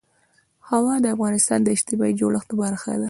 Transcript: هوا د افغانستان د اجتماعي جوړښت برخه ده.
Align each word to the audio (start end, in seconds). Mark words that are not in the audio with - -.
هوا 0.69 0.93
د 1.03 1.05
افغانستان 1.15 1.59
د 1.63 1.67
اجتماعي 1.75 2.13
جوړښت 2.19 2.49
برخه 2.61 2.89
ده. 2.93 2.99